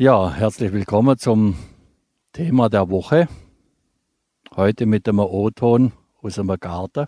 Ja, 0.00 0.32
herzlich 0.32 0.72
willkommen 0.72 1.18
zum 1.18 1.56
Thema 2.32 2.68
der 2.68 2.88
Woche. 2.88 3.26
Heute 4.54 4.86
mit 4.86 5.08
dem 5.08 5.18
O-Ton 5.18 5.90
aus 6.22 6.36
dem 6.36 6.46
Garten. 6.46 7.06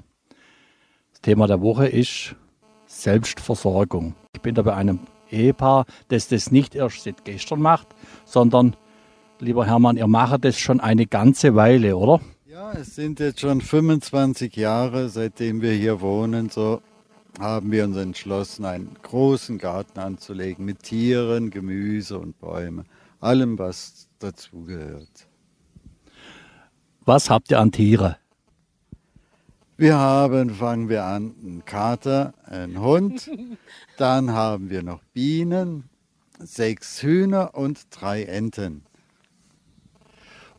Das 1.13 1.21
Thema 1.23 1.47
der 1.47 1.61
Woche 1.61 1.87
ist 1.87 2.35
Selbstversorgung. 2.87 4.17
Ich 4.35 4.41
bin 4.41 4.57
da 4.57 4.63
bei 4.63 4.75
einem 4.75 4.99
Ehepaar, 5.31 5.87
das 6.09 6.27
das 6.27 6.51
nicht 6.51 6.75
erst 6.75 7.05
seit 7.05 7.25
gestern 7.25 7.63
macht, 7.63 7.87
sondern, 8.25 8.75
lieber 9.39 9.67
Hermann, 9.67 9.97
ihr 9.97 10.09
macht 10.09 10.45
das 10.45 10.59
schon 10.59 10.81
eine 10.81 11.07
ganze 11.07 11.55
Weile, 11.55 11.97
oder? 11.97 12.21
Ja, 12.45 12.73
es 12.73 12.97
sind 12.97 13.21
jetzt 13.21 13.39
schon 13.39 13.61
25 13.61 14.57
Jahre, 14.57 15.11
seitdem 15.11 15.63
wir 15.63 15.75
hier 15.75 16.01
wohnen, 16.01 16.51
so 16.51 16.83
haben 17.39 17.71
wir 17.71 17.85
uns 17.85 17.97
entschlossen, 17.97 18.65
einen 18.65 18.97
großen 19.03 19.59
Garten 19.59 19.99
anzulegen 19.99 20.65
mit 20.65 20.83
Tieren, 20.83 21.51
Gemüse 21.51 22.19
und 22.19 22.39
Bäumen, 22.39 22.87
allem, 23.21 23.59
was 23.59 24.09
dazugehört. 24.19 25.27
Was 27.05 27.31
habt 27.31 27.51
ihr 27.51 27.61
an 27.61 27.73
Tiere? 27.73 28.17
Wir 29.77 29.97
haben, 29.97 30.51
fangen 30.51 30.91
wir 30.91 31.05
an, 31.05 31.35
einen 31.43 31.65
Kater, 31.65 32.35
einen 32.45 32.81
Hund, 32.81 33.31
dann 33.97 34.33
haben 34.33 34.69
wir 34.69 34.83
noch 34.83 35.03
Bienen, 35.15 35.89
sechs 36.39 37.03
Hühner 37.03 37.55
und 37.55 37.87
drei 37.91 38.25
Enten. 38.25 38.83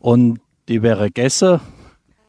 Und 0.00 0.40
die 0.68 0.82
wäre 0.82 1.10
Gäste? 1.10 1.60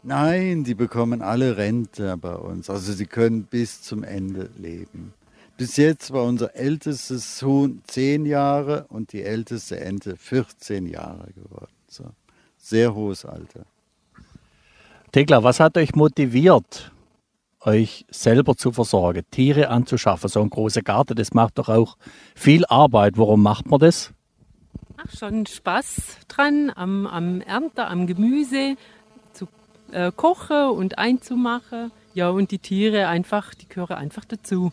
Nein, 0.03 0.66
die 0.66 0.75
bekommen 0.75 1.21
alle 1.21 1.55
Rente 1.55 2.17
bei 2.17 2.35
uns. 2.35 2.70
Also 2.70 2.91
sie 2.91 3.05
können 3.05 3.45
bis 3.45 3.81
zum 3.81 4.03
Ende 4.03 4.49
leben. 4.57 5.13
Bis 5.55 5.77
jetzt 5.77 6.12
war 6.12 6.23
unser 6.23 6.55
ältestes 6.55 7.41
Huhn 7.41 7.81
zehn 7.88 8.26
Jahre 8.26 8.85
und 8.89 9.13
die 9.13 9.23
älteste 9.23 9.79
Ente 9.79 10.17
14 10.17 10.88
Jahre 10.88 11.31
geworden. 11.34 11.71
So. 11.88 12.03
Sehr 12.57 12.93
hohes 12.93 13.23
Alter. 13.23 13.65
Thekla, 15.13 15.43
was 15.43 15.59
hat 15.59 15.77
euch 15.77 15.96
motiviert, 15.96 16.91
euch 17.62 18.05
selber 18.09 18.57
zu 18.57 18.71
versorgen, 18.71 19.24
Tiere 19.31 19.70
anzuschaffen? 19.70 20.27
So 20.27 20.41
ein 20.41 20.49
großer 20.49 20.81
Garten, 20.81 21.15
das 21.15 21.34
macht 21.34 21.59
doch 21.59 21.70
auch 21.70 21.98
viel 22.35 22.65
Arbeit. 22.65 23.18
Warum 23.18 23.41
macht 23.41 23.68
man 23.68 23.79
das? 23.79 24.12
Ach, 24.98 25.12
schon 25.15 25.46
Spaß 25.46 26.18
dran 26.27 26.71
am, 26.76 27.07
am 27.07 27.41
Ernten, 27.41 27.81
am 27.81 28.07
Gemüse 28.07 28.76
äh, 29.94 30.12
kochen 30.16 30.70
und 30.70 30.98
einzumachen. 30.98 31.91
Ja, 32.13 32.30
und 32.30 32.52
die 32.52 32.60
Tiere 32.60 33.08
einfach, 33.08 33.54
die 33.54 33.68
gehören 33.68 33.98
einfach 33.98 34.26
dazu. 34.26 34.72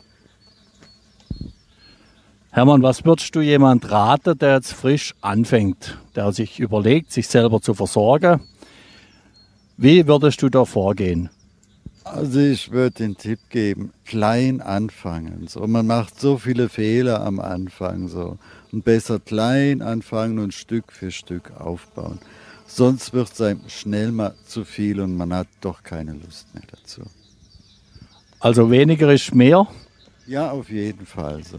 Hermann, 2.52 2.82
was 2.82 3.04
würdest 3.04 3.34
du 3.36 3.40
jemand 3.40 3.90
raten, 3.90 4.36
der 4.36 4.54
jetzt 4.54 4.72
frisch 4.72 5.14
anfängt, 5.20 5.98
der 6.16 6.32
sich 6.32 6.58
überlegt, 6.58 7.12
sich 7.12 7.28
selber 7.28 7.60
zu 7.60 7.74
versorgen? 7.74 8.40
Wie 9.76 10.06
würdest 10.06 10.42
du 10.42 10.48
da 10.48 10.64
vorgehen? 10.64 11.30
Also 12.02 12.40
ich 12.40 12.72
würde 12.72 12.96
den 12.96 13.16
Tipp 13.16 13.38
geben, 13.50 13.92
klein 14.04 14.60
anfangen. 14.60 15.46
So, 15.46 15.66
man 15.66 15.86
macht 15.86 16.18
so 16.18 16.38
viele 16.38 16.68
Fehler 16.68 17.24
am 17.24 17.38
Anfang 17.38 18.08
so. 18.08 18.36
Und 18.72 18.84
besser 18.84 19.20
klein 19.20 19.80
anfangen 19.80 20.40
und 20.40 20.52
Stück 20.52 20.92
für 20.92 21.12
Stück 21.12 21.52
aufbauen. 21.58 22.18
Sonst 22.72 23.12
wird 23.12 23.32
es 23.32 23.40
einem 23.40 23.68
schnell 23.68 24.12
mal 24.12 24.32
zu 24.46 24.64
viel 24.64 25.00
und 25.00 25.16
man 25.16 25.34
hat 25.34 25.48
doch 25.60 25.82
keine 25.82 26.12
Lust 26.12 26.46
mehr 26.54 26.62
dazu. 26.70 27.02
Also 28.38 28.70
weniger 28.70 29.12
ist 29.12 29.34
mehr? 29.34 29.66
Ja, 30.28 30.52
auf 30.52 30.70
jeden 30.70 31.04
Fall 31.04 31.42
so. 31.42 31.58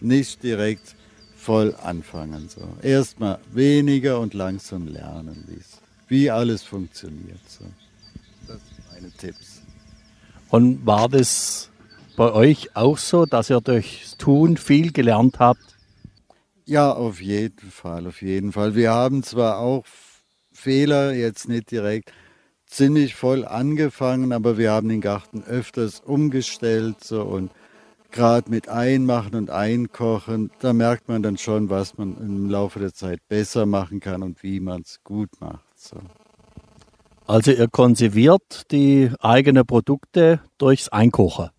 Nicht 0.00 0.42
direkt 0.42 0.96
voll 1.36 1.76
anfangen 1.82 2.48
so. 2.48 2.66
Erstmal 2.80 3.38
weniger 3.52 4.20
und 4.20 4.32
langsam 4.32 4.88
lernen, 4.88 5.44
wie 6.08 6.30
alles 6.30 6.62
funktioniert. 6.62 7.40
So. 7.46 7.66
Das 8.46 8.56
sind 8.56 8.92
meine 8.92 9.12
Tipps. 9.12 9.60
Und 10.48 10.86
war 10.86 11.10
das 11.10 11.68
bei 12.16 12.32
euch 12.32 12.74
auch 12.74 12.96
so, 12.96 13.26
dass 13.26 13.50
ihr 13.50 13.60
durchs 13.60 14.16
Tun 14.16 14.56
viel 14.56 14.92
gelernt 14.92 15.38
habt? 15.40 15.76
Ja, 16.64 16.90
auf 16.90 17.20
jeden 17.20 17.70
Fall, 17.70 18.06
auf 18.06 18.22
jeden 18.22 18.52
Fall. 18.52 18.74
Wir 18.74 18.92
haben 18.92 19.22
zwar 19.22 19.58
auch 19.58 19.84
Fehler, 20.58 21.12
jetzt 21.12 21.48
nicht 21.48 21.70
direkt 21.70 22.12
ziemlich 22.66 23.14
voll 23.14 23.44
angefangen, 23.44 24.32
aber 24.32 24.58
wir 24.58 24.72
haben 24.72 24.88
den 24.88 25.00
Garten 25.00 25.42
öfters 25.44 26.00
umgestellt 26.00 27.02
so 27.02 27.22
und 27.22 27.50
gerade 28.10 28.50
mit 28.50 28.68
Einmachen 28.68 29.34
und 29.34 29.50
Einkochen, 29.50 30.50
da 30.60 30.72
merkt 30.72 31.08
man 31.08 31.22
dann 31.22 31.38
schon, 31.38 31.70
was 31.70 31.96
man 31.96 32.16
im 32.18 32.50
Laufe 32.50 32.78
der 32.78 32.92
Zeit 32.92 33.20
besser 33.28 33.66
machen 33.66 34.00
kann 34.00 34.22
und 34.22 34.42
wie 34.42 34.60
man 34.60 34.82
es 34.82 35.00
gut 35.04 35.30
macht. 35.40 35.64
So. 35.76 35.98
Also 37.26 37.52
ihr 37.52 37.68
konserviert 37.68 38.70
die 38.70 39.10
eigenen 39.20 39.66
Produkte 39.66 40.40
durchs 40.56 40.88
Einkochen? 40.88 41.50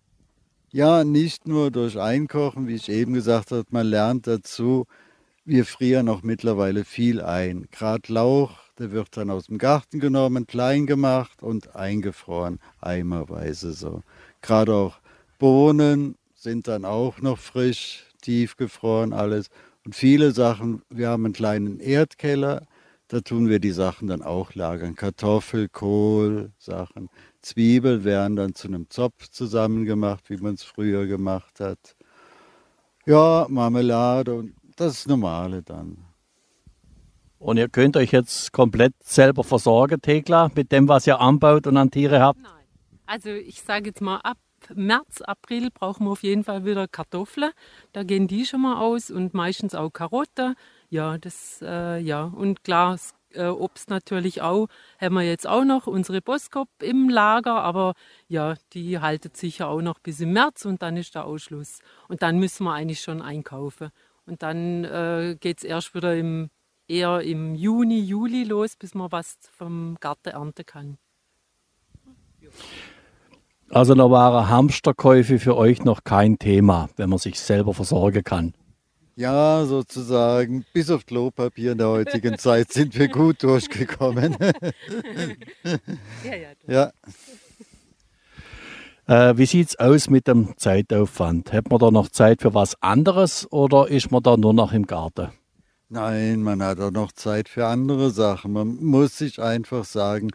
Ja, 0.72 1.04
nicht 1.04 1.48
nur 1.48 1.70
durch 1.70 1.98
Einkochen, 1.98 2.68
wie 2.68 2.74
ich 2.74 2.88
eben 2.88 3.12
gesagt 3.14 3.50
habe, 3.50 3.64
man 3.70 3.86
lernt 3.86 4.26
dazu, 4.26 4.86
wir 5.44 5.64
frieren 5.64 6.08
auch 6.08 6.22
mittlerweile 6.22 6.84
viel 6.84 7.20
ein. 7.20 7.66
Gerade 7.70 8.12
Lauch, 8.12 8.58
der 8.78 8.92
wird 8.92 9.16
dann 9.16 9.30
aus 9.30 9.46
dem 9.46 9.58
Garten 9.58 10.00
genommen, 10.00 10.46
klein 10.46 10.86
gemacht 10.86 11.42
und 11.42 11.74
eingefroren, 11.74 12.60
eimerweise 12.80 13.72
so. 13.72 14.02
Gerade 14.42 14.74
auch 14.74 14.98
Bohnen 15.38 16.16
sind 16.34 16.68
dann 16.68 16.84
auch 16.84 17.20
noch 17.20 17.38
frisch, 17.38 18.04
tiefgefroren 18.22 19.12
alles. 19.12 19.48
Und 19.84 19.94
viele 19.94 20.32
Sachen, 20.32 20.82
wir 20.90 21.08
haben 21.08 21.24
einen 21.24 21.34
kleinen 21.34 21.80
Erdkeller, 21.80 22.66
da 23.08 23.20
tun 23.20 23.48
wir 23.48 23.58
die 23.58 23.72
Sachen 23.72 24.08
dann 24.08 24.22
auch 24.22 24.54
lagern. 24.54 24.94
Kartoffel, 24.94 25.68
Kohl, 25.68 26.52
Sachen. 26.58 27.08
Zwiebel 27.42 28.04
werden 28.04 28.36
dann 28.36 28.54
zu 28.54 28.68
einem 28.68 28.88
Zopf 28.88 29.28
zusammengemacht, 29.30 30.30
wie 30.30 30.36
man 30.36 30.54
es 30.54 30.62
früher 30.62 31.06
gemacht 31.06 31.58
hat. 31.58 31.96
Ja, 33.06 33.46
Marmelade 33.48 34.34
und 34.34 34.54
das 34.80 35.06
Normale 35.06 35.62
dann. 35.62 35.98
Und 37.38 37.56
ihr 37.56 37.68
könnt 37.68 37.96
euch 37.96 38.12
jetzt 38.12 38.52
komplett 38.52 38.94
selber 39.02 39.44
versorgen, 39.44 40.00
Thekla, 40.00 40.50
mit 40.54 40.72
dem, 40.72 40.88
was 40.88 41.06
ihr 41.06 41.20
anbaut 41.20 41.66
und 41.66 41.76
an 41.76 41.90
Tiere 41.90 42.20
habt? 42.20 42.40
Nein. 42.40 42.52
Also 43.06 43.30
ich 43.30 43.62
sage 43.62 43.86
jetzt 43.88 44.00
mal, 44.00 44.18
ab 44.18 44.38
März, 44.74 45.22
April 45.22 45.70
brauchen 45.70 46.04
wir 46.06 46.12
auf 46.12 46.22
jeden 46.22 46.44
Fall 46.44 46.64
wieder 46.64 46.86
Kartoffeln. 46.86 47.50
Da 47.92 48.02
gehen 48.02 48.28
die 48.28 48.44
schon 48.44 48.60
mal 48.60 48.78
aus 48.78 49.10
und 49.10 49.32
meistens 49.32 49.74
auch 49.74 49.90
Karotten. 49.90 50.54
Ja, 50.90 51.18
das, 51.18 51.60
äh, 51.62 51.98
ja. 51.98 52.24
Und 52.24 52.62
klar, 52.62 52.98
äh, 53.32 53.46
Obst 53.46 53.90
natürlich 53.90 54.42
auch. 54.42 54.68
Haben 55.00 55.14
wir 55.14 55.22
jetzt 55.22 55.46
auch 55.46 55.64
noch 55.64 55.86
unsere 55.86 56.20
Boskop 56.20 56.68
im 56.82 57.08
Lager, 57.08 57.62
aber 57.62 57.94
ja, 58.28 58.54
die 58.72 58.98
haltet 58.98 59.36
sicher 59.36 59.68
auch 59.68 59.80
noch 59.80 59.98
bis 59.98 60.20
im 60.20 60.32
März 60.32 60.64
und 60.64 60.82
dann 60.82 60.96
ist 60.96 61.14
der 61.14 61.24
Ausschluss. 61.24 61.80
Und 62.08 62.22
dann 62.22 62.38
müssen 62.38 62.64
wir 62.64 62.74
eigentlich 62.74 63.00
schon 63.00 63.22
einkaufen. 63.22 63.90
Und 64.30 64.42
dann 64.42 64.84
äh, 64.84 65.36
geht 65.40 65.58
es 65.58 65.64
erst 65.64 65.92
wieder 65.92 66.14
im, 66.14 66.50
eher 66.86 67.20
im 67.20 67.56
Juni, 67.56 67.98
Juli 67.98 68.44
los, 68.44 68.76
bis 68.76 68.94
man 68.94 69.10
was 69.10 69.38
vom 69.50 69.96
Garten 69.98 70.28
ernten 70.28 70.64
kann. 70.64 70.98
Also 73.70 73.94
da 73.94 74.08
waren 74.08 74.48
Hamsterkäufe 74.48 75.40
für 75.40 75.56
euch 75.56 75.84
noch 75.84 76.04
kein 76.04 76.38
Thema, 76.38 76.88
wenn 76.96 77.10
man 77.10 77.18
sich 77.18 77.40
selber 77.40 77.74
versorgen 77.74 78.22
kann. 78.22 78.54
Ja, 79.16 79.64
sozusagen, 79.66 80.64
bis 80.72 80.90
auf 80.90 81.04
Klopapier 81.06 81.72
in 81.72 81.78
der 81.78 81.88
heutigen 81.88 82.38
Zeit 82.38 82.72
sind 82.72 82.96
wir 82.96 83.08
gut 83.08 83.42
durchgekommen. 83.42 84.36
Ja, 86.24 86.36
ja. 86.36 86.48
ja. 86.68 86.92
Äh, 89.10 89.36
wie 89.38 89.46
sieht 89.46 89.70
es 89.70 89.76
aus 89.80 90.08
mit 90.08 90.28
dem 90.28 90.56
Zeitaufwand? 90.56 91.52
Hat 91.52 91.68
man 91.68 91.80
da 91.80 91.90
noch 91.90 92.10
Zeit 92.10 92.42
für 92.42 92.54
was 92.54 92.80
anderes 92.80 93.50
oder 93.50 93.88
ist 93.88 94.12
man 94.12 94.22
da 94.22 94.36
nur 94.36 94.54
noch 94.54 94.72
im 94.72 94.86
Garten? 94.86 95.32
Nein, 95.88 96.44
man 96.44 96.62
hat 96.62 96.78
auch 96.78 96.92
noch 96.92 97.10
Zeit 97.10 97.48
für 97.48 97.66
andere 97.66 98.10
Sachen. 98.12 98.52
Man 98.52 98.76
muss 98.76 99.18
sich 99.18 99.42
einfach 99.42 99.84
sagen, 99.84 100.30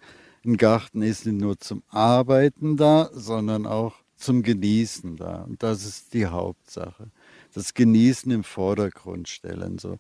ein 0.46 0.58
Garten 0.58 1.04
ist 1.04 1.26
nicht 1.26 1.40
nur 1.40 1.58
zum 1.58 1.84
Arbeiten 1.88 2.76
da, 2.76 3.10
sondern 3.14 3.66
auch 3.66 3.94
zum 4.18 4.44
Genießen 4.44 5.16
da. 5.16 5.44
Und 5.44 5.64
das 5.64 5.86
ist 5.86 6.14
die 6.14 6.26
Hauptsache. 6.26 7.08
Das 7.54 7.76
Genießen 7.76 8.30
im 8.30 8.44
Vordergrund 8.44 9.30
stellen. 9.30 9.78
So. 9.78 10.00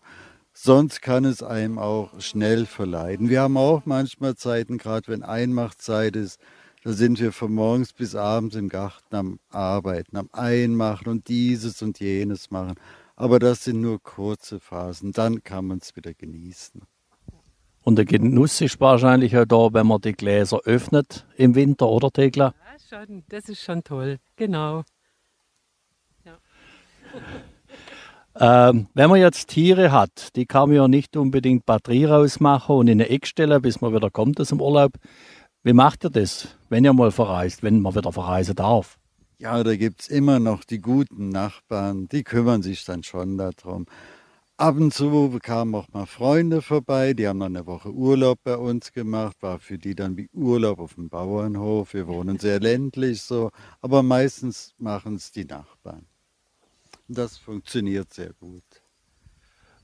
Sonst 0.51 1.01
kann 1.01 1.23
es 1.23 1.41
einem 1.41 1.79
auch 1.79 2.19
schnell 2.19 2.65
verleiden. 2.65 3.29
Wir 3.29 3.39
haben 3.39 3.55
auch 3.55 3.83
manchmal 3.85 4.35
Zeiten, 4.35 4.77
gerade 4.77 5.07
wenn 5.07 5.23
Einmachzeit 5.23 6.17
ist, 6.17 6.41
da 6.85 6.93
sind 6.93 7.19
wir 7.19 7.31
von 7.31 7.51
morgens 7.51 7.93
bis 7.93 8.13
abends 8.13 8.55
im 8.55 8.69
Garten 8.69 9.15
am 9.15 9.39
Arbeiten, 9.49 10.17
am 10.17 10.29
Einmachen 10.31 11.07
und 11.07 11.27
dieses 11.29 11.81
und 11.81 11.99
jenes 11.99 12.51
machen. 12.51 12.75
Aber 13.15 13.39
das 13.39 13.63
sind 13.63 13.81
nur 13.81 13.99
kurze 14.03 14.59
Phasen. 14.59 15.11
Dann 15.11 15.43
kann 15.43 15.65
man 15.65 15.79
es 15.79 15.95
wieder 15.95 16.13
genießen. 16.13 16.83
Und 17.81 17.95
der 17.95 18.05
Genuss 18.05 18.61
ist 18.61 18.79
wahrscheinlich 18.79 19.35
auch 19.35 19.45
da, 19.45 19.73
wenn 19.73 19.87
man 19.87 19.99
die 19.99 20.13
Gläser 20.13 20.59
öffnet 20.65 21.25
im 21.37 21.55
Winter, 21.55 21.89
oder 21.89 22.11
Thekla? 22.11 22.53
Ja, 22.53 22.99
schon. 22.99 23.23
Das 23.29 23.49
ist 23.49 23.63
schon 23.63 23.83
toll. 23.83 24.19
Genau. 24.35 24.83
Ähm, 28.37 28.87
wenn 28.93 29.09
man 29.09 29.21
jetzt 29.21 29.47
Tiere 29.47 29.93
hat, 29.93 30.35
die 30.35 30.45
kann 30.45 30.67
man 30.67 30.75
ja 30.75 30.87
nicht 30.89 31.15
unbedingt 31.15 31.65
Batterie 31.65 32.03
rausmachen 32.03 32.75
und 32.75 32.89
in 32.89 32.99
eine 32.99 33.09
Eck 33.09 33.27
stellen, 33.27 33.61
bis 33.61 33.79
man 33.79 33.93
wieder 33.93 34.09
kommt 34.11 34.41
aus 34.41 34.49
dem 34.49 34.59
Urlaub. 34.59 34.91
Wie 35.65 35.73
macht 35.73 36.05
ihr 36.05 36.11
das, 36.11 36.49
wenn 36.69 36.85
ihr 36.85 36.93
mal 36.93 37.11
verreist, 37.11 37.63
wenn 37.63 37.81
man 37.81 37.95
wieder 37.95 38.11
verreisen 38.11 38.55
darf? 38.55 38.99
Ja, 39.39 39.63
da 39.63 39.75
gibt 39.75 40.01
es 40.01 40.09
immer 40.09 40.37
noch 40.37 40.63
die 40.63 40.77
guten 40.77 41.29
Nachbarn, 41.29 42.07
die 42.07 42.23
kümmern 42.23 42.61
sich 42.61 42.85
dann 42.85 43.01
schon 43.01 43.39
darum. 43.39 43.87
Ab 44.57 44.75
und 44.75 44.93
zu 44.93 45.39
kamen 45.41 45.73
auch 45.73 45.87
mal 45.91 46.05
Freunde 46.05 46.61
vorbei, 46.61 47.15
die 47.15 47.27
haben 47.27 47.39
dann 47.39 47.57
eine 47.57 47.65
Woche 47.65 47.91
Urlaub 47.91 48.37
bei 48.43 48.57
uns 48.57 48.91
gemacht, 48.91 49.37
war 49.41 49.57
für 49.57 49.79
die 49.79 49.95
dann 49.95 50.17
wie 50.17 50.29
Urlaub 50.33 50.77
auf 50.77 50.93
dem 50.93 51.09
Bauernhof. 51.09 51.95
Wir 51.95 52.05
wohnen 52.05 52.37
sehr 52.37 52.59
ländlich 52.59 53.23
so, 53.23 53.49
aber 53.81 54.03
meistens 54.03 54.75
machen 54.77 55.15
es 55.15 55.31
die 55.31 55.45
Nachbarn. 55.45 56.05
Das 57.07 57.39
funktioniert 57.39 58.13
sehr 58.13 58.33
gut. 58.33 58.84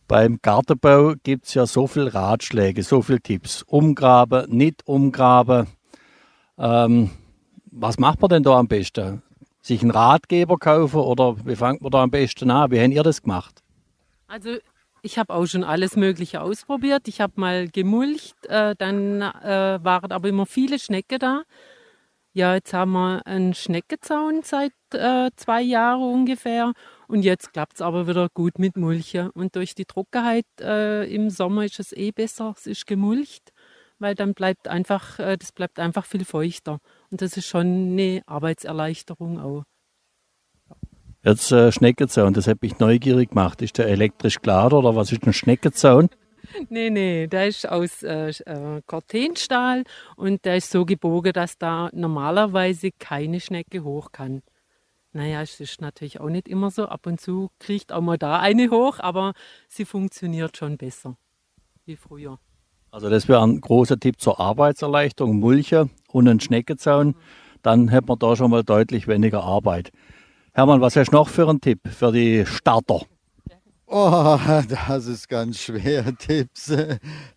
Beim 0.07 0.39
Gartenbau 0.41 1.13
gibt 1.23 1.45
es 1.45 1.53
ja 1.53 1.65
so 1.65 1.87
viele 1.87 2.13
Ratschläge, 2.13 2.83
so 2.83 3.01
viele 3.01 3.21
Tipps. 3.21 3.63
Umgraben, 3.63 4.49
nicht 4.49 4.85
umgraben. 4.87 5.67
Ähm, 6.57 7.11
was 7.71 7.97
macht 7.97 8.21
man 8.21 8.29
denn 8.29 8.43
da 8.43 8.59
am 8.59 8.67
besten? 8.67 9.21
Sich 9.61 9.81
einen 9.81 9.91
Ratgeber 9.91 10.57
kaufen 10.57 10.99
oder 10.99 11.37
wie 11.45 11.55
fängt 11.55 11.81
man 11.81 11.91
da 11.91 12.03
am 12.03 12.11
besten 12.11 12.51
an? 12.51 12.71
Wie 12.71 12.81
habt 12.81 12.93
ihr 12.93 13.03
das 13.03 13.21
gemacht? 13.21 13.63
Also 14.27 14.57
ich 15.01 15.17
habe 15.17 15.33
auch 15.33 15.45
schon 15.45 15.63
alles 15.63 15.95
Mögliche 15.95 16.41
ausprobiert. 16.41 17.07
Ich 17.07 17.21
habe 17.21 17.33
mal 17.35 17.67
gemulcht, 17.69 18.35
äh, 18.47 18.75
dann 18.77 19.21
äh, 19.21 19.79
waren 19.83 20.11
aber 20.11 20.29
immer 20.29 20.45
viele 20.45 20.77
Schnecke 20.77 21.17
da. 21.19 21.43
Ja, 22.33 22.55
jetzt 22.55 22.73
haben 22.73 22.93
wir 22.93 23.27
einen 23.27 23.53
Schneckezaun 23.53 24.41
seit 24.43 24.71
äh, 24.93 25.31
zwei 25.35 25.61
Jahren 25.61 26.01
ungefähr. 26.01 26.71
Und 27.09 27.23
jetzt 27.23 27.51
klappt 27.51 27.73
es 27.75 27.81
aber 27.81 28.07
wieder 28.07 28.29
gut 28.33 28.57
mit 28.57 28.77
Mulchen. 28.77 29.29
Und 29.31 29.57
durch 29.57 29.75
die 29.75 29.83
Trockenheit 29.83 30.45
äh, 30.61 31.13
im 31.13 31.29
Sommer 31.29 31.65
ist 31.65 31.81
es 31.81 31.91
eh 31.91 32.11
besser, 32.11 32.53
es 32.57 32.67
ist 32.67 32.87
gemulcht, 32.87 33.51
weil 33.99 34.15
dann 34.15 34.33
bleibt 34.33 34.69
einfach, 34.69 35.19
äh, 35.19 35.37
das 35.37 35.51
bleibt 35.51 35.77
einfach 35.77 36.05
viel 36.05 36.23
feuchter. 36.23 36.79
Und 37.09 37.21
das 37.21 37.35
ist 37.35 37.47
schon 37.47 37.91
eine 37.91 38.21
Arbeitserleichterung 38.27 39.37
auch. 39.37 39.63
Jetzt 41.23 41.51
äh, 41.51 41.71
Schneckenzaun, 41.73 42.33
das 42.33 42.47
hat 42.47 42.61
mich 42.61 42.79
neugierig 42.79 43.29
gemacht. 43.29 43.61
Ist 43.61 43.77
der 43.77 43.87
elektrisch 43.87 44.41
geladen 44.41 44.79
oder 44.79 44.95
was 44.95 45.11
ist 45.11 45.27
ein 45.27 45.33
Schneckenzaun? 45.33 46.09
Nee, 46.69 46.89
nee, 46.89 47.27
der 47.27 47.47
ist 47.47 47.67
aus 47.67 48.03
äh, 48.03 48.29
äh, 48.29 48.81
Cortenstahl 48.85 49.83
und 50.15 50.45
der 50.45 50.57
ist 50.57 50.71
so 50.71 50.85
gebogen, 50.85 51.33
dass 51.33 51.57
da 51.57 51.89
normalerweise 51.93 52.91
keine 52.97 53.39
Schnecke 53.39 53.83
hoch 53.83 54.11
kann. 54.11 54.41
Naja, 55.13 55.41
es 55.41 55.59
ist 55.59 55.81
natürlich 55.81 56.19
auch 56.21 56.29
nicht 56.29 56.47
immer 56.47 56.71
so. 56.71 56.85
Ab 56.85 57.05
und 57.05 57.19
zu 57.19 57.49
kriegt 57.59 57.91
auch 57.91 58.01
mal 58.01 58.17
da 58.17 58.39
eine 58.39 58.69
hoch, 58.69 58.99
aber 58.99 59.33
sie 59.67 59.85
funktioniert 59.85 60.55
schon 60.55 60.77
besser 60.77 61.17
wie 61.85 61.95
früher. 61.95 62.39
Also 62.91 63.09
das 63.09 63.27
wäre 63.27 63.41
ein 63.41 63.59
großer 63.59 63.99
Tipp 63.99 64.19
zur 64.19 64.39
Arbeitserleichterung, 64.39 65.39
Mulche 65.39 65.89
und 66.11 66.27
ein 66.27 66.39
Schneckenzaun. 66.39 67.15
Dann 67.61 67.89
hätte 67.89 68.07
man 68.07 68.19
da 68.19 68.35
schon 68.35 68.51
mal 68.51 68.63
deutlich 68.63 69.07
weniger 69.07 69.43
Arbeit. 69.43 69.91
Hermann, 70.53 70.81
was 70.81 70.95
hast 70.95 71.11
du 71.11 71.15
noch 71.15 71.29
für 71.29 71.47
einen 71.47 71.61
Tipp 71.61 71.79
für 71.87 72.11
die 72.11 72.45
Starter? 72.45 73.01
Oh, 73.93 74.39
das 74.69 75.05
ist 75.05 75.27
ganz 75.27 75.59
schwer. 75.59 76.15
Tipps. 76.17 76.71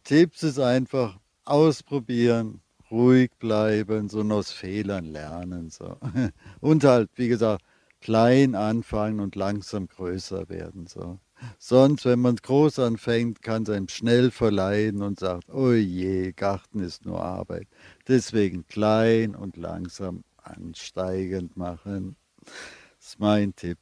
Tipps 0.05 0.43
ist 0.45 0.61
einfach 0.61 1.19
ausprobieren, 1.45 2.61
ruhig 2.93 3.33
bleiben, 3.41 4.09
so 4.09 4.23
aus 4.23 4.53
Fehlern 4.53 5.07
lernen. 5.07 5.71
So. 5.71 5.97
Und 6.61 6.85
halt, 6.85 7.11
wie 7.17 7.27
gesagt, 7.27 7.65
klein 8.01 8.55
anfangen 8.55 9.19
und 9.19 9.35
langsam 9.35 9.89
größer 9.89 10.49
werden. 10.49 10.87
So. 10.87 11.19
Sonst, 11.59 12.05
wenn 12.05 12.21
man 12.21 12.37
groß 12.37 12.79
anfängt, 12.79 13.43
kann 13.43 13.65
es 13.65 13.71
einem 13.71 13.89
schnell 13.89 14.31
verleiden 14.31 15.03
und 15.03 15.19
sagt, 15.19 15.51
oh 15.53 15.73
je, 15.73 16.33
Garten 16.33 16.81
ist 16.81 17.05
nur 17.05 17.21
Arbeit. 17.21 17.67
Deswegen 18.07 18.67
klein 18.69 19.35
und 19.35 19.57
langsam 19.57 20.23
ansteigend 20.37 21.57
machen. 21.57 22.15
Das 22.45 23.09
ist 23.09 23.21
mein 23.21 23.57
Tipp. 23.57 23.79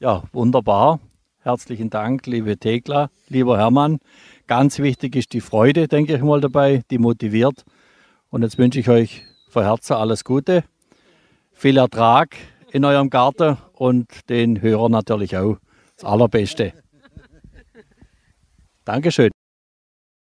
Ja, 0.00 0.24
wunderbar. 0.32 0.98
Herzlichen 1.42 1.88
Dank, 1.88 2.26
liebe 2.26 2.58
Thekla, 2.58 3.08
lieber 3.28 3.56
Hermann. 3.56 3.98
Ganz 4.46 4.78
wichtig 4.78 5.16
ist 5.16 5.32
die 5.32 5.40
Freude, 5.40 5.88
denke 5.88 6.14
ich 6.14 6.20
mal, 6.20 6.42
dabei, 6.42 6.82
die 6.90 6.98
motiviert. 6.98 7.64
Und 8.28 8.42
jetzt 8.42 8.58
wünsche 8.58 8.78
ich 8.78 8.90
euch 8.90 9.24
von 9.48 9.64
Herzen 9.64 9.94
alles 9.94 10.22
Gute, 10.24 10.64
viel 11.54 11.78
Ertrag 11.78 12.36
in 12.72 12.84
eurem 12.84 13.08
Garten 13.08 13.56
und 13.72 14.28
den 14.28 14.60
Hörern 14.60 14.92
natürlich 14.92 15.34
auch 15.38 15.56
das 15.96 16.04
Allerbeste. 16.04 16.74
Dankeschön. 18.84 19.30